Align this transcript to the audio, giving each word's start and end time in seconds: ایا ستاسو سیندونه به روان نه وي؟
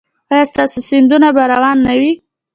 ایا 0.31 0.43
ستاسو 0.49 0.79
سیندونه 0.89 1.29
به 1.35 1.43
روان 1.51 1.77
نه 1.85 1.93
وي؟ 1.99 2.11